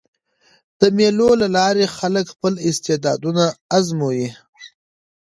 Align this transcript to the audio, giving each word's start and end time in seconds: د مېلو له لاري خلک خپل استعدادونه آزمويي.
د 0.79 0.81
مېلو 0.97 1.29
له 1.41 1.47
لاري 1.57 1.85
خلک 1.97 2.25
خپل 2.33 2.53
استعدادونه 2.69 3.43
آزمويي. 3.77 4.29